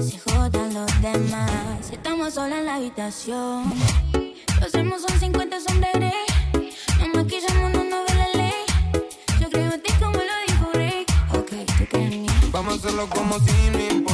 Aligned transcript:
se 0.00 0.18
jodan 0.18 0.74
los 0.74 1.02
demás. 1.02 1.90
Estamos 1.90 2.34
solos 2.34 2.58
en 2.58 2.66
la 2.66 2.76
habitación. 2.76 3.72
Lo 4.60 4.66
hacemos 4.66 5.02
son 5.02 5.18
50 5.18 5.60
sombras 5.60 5.92
gris. 5.94 6.72
Nos 6.98 7.08
maquillamos, 7.14 7.72
no 7.72 7.84
nos 7.84 8.06
ve 8.06 8.14
la 8.14 8.28
ley. 8.34 8.52
Yo 9.40 9.50
creo 9.50 9.72
en 9.72 9.82
ti 9.82 9.92
como 10.00 10.16
lo 10.16 10.34
dijo 10.46 10.70
Rick. 10.74 11.10
Ok, 11.34 11.50
tú 11.78 11.84
crees 11.90 12.12
en 12.12 12.22
mí. 12.22 12.28
Vamos 12.50 12.74
a 12.74 12.76
hacerlo 12.76 13.08
como 13.10 13.38
si 13.40 13.70
me 13.70 13.88
importara. 13.88 14.11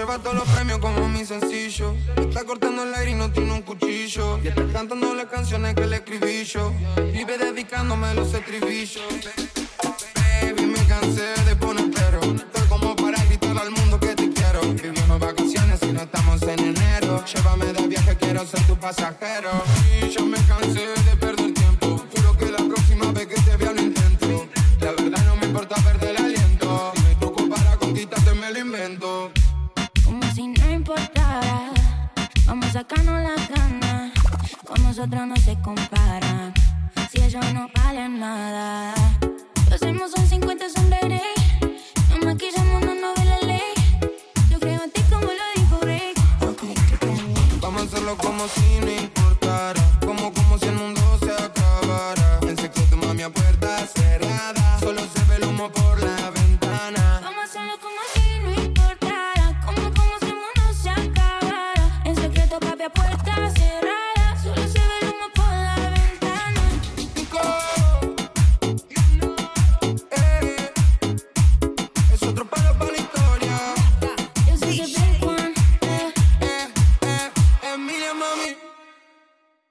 Lleva 0.00 0.18
todos 0.18 0.34
los 0.34 0.48
premios 0.48 0.78
como 0.78 1.08
mi 1.08 1.26
sencillo. 1.26 1.94
Está 2.16 2.44
cortando 2.44 2.84
el 2.84 2.94
aire 2.94 3.10
y 3.10 3.14
no 3.14 3.30
tiene 3.30 3.52
un 3.52 3.60
cuchillo. 3.60 4.38
Y 4.42 4.48
está 4.48 4.66
cantando 4.72 5.14
las 5.14 5.26
canciones 5.26 5.74
que 5.74 5.86
le 5.86 5.96
escribí 5.96 6.42
yo. 6.44 6.72
Vive 7.12 7.36
dedicándome 7.36 8.14
los 8.14 8.32
estribillos. 8.32 9.04
Baby, 10.14 10.66
me 10.66 10.82
cansé 10.86 11.28
de 11.44 11.54
poner 11.54 11.90
pero. 11.94 12.20
Estoy 12.20 12.66
como 12.70 12.96
para 12.96 13.22
gritar 13.26 13.58
al 13.58 13.70
mundo 13.72 14.00
que 14.00 14.14
te 14.14 14.30
quiero. 14.30 14.60
Vivimos 14.62 15.18
vacaciones 15.18 15.78
y 15.82 15.92
no 15.92 16.00
estamos 16.00 16.42
en 16.44 16.60
enero. 16.60 17.22
Llévame 17.26 17.66
de 17.66 17.86
viaje, 17.86 18.16
quiero 18.16 18.46
ser 18.46 18.62
tu 18.66 18.76
pasajero. 18.76 19.50
Y 20.00 20.08
yo 20.08 20.24
me 20.24 20.38
cansé 20.46 20.86
de 21.08 21.09
Vamos 32.50 32.66
a 32.70 32.72
sacarnos 32.72 33.22
las 33.22 33.48
ganas. 33.48 34.10
Con 34.66 34.82
nosotros 34.82 35.24
no 35.24 35.36
se 35.36 35.56
comparan. 35.62 36.52
Si 37.12 37.22
ellos 37.22 37.44
no 37.54 37.68
valen 37.76 38.18
nada. 38.18 38.92
Lo 39.68 39.74
hacemos 39.76 40.10
son 40.10 40.26
50 40.26 40.68
sombreros. 40.68 41.22
Nos 42.08 42.24
maquillamos, 42.24 42.84
no 42.84 42.94
nos. 42.96 43.14
Yo 44.50 44.58
creo 44.58 44.82
en 44.82 44.90
ti 44.90 45.00
como 45.02 45.26
lo 45.26 45.46
dijo. 45.54 45.78
Vamos 47.60 47.82
a 47.82 47.84
hacerlo 47.84 48.16
como 48.16 48.48
si 48.48 48.80
no 48.80 49.00
importara. 49.00 49.80
Como, 50.04 50.32
como 50.32 50.58
si 50.58 50.66
el 50.66 50.74
mundo 50.74 50.99
a 62.82 62.88
puerta. 62.88 63.19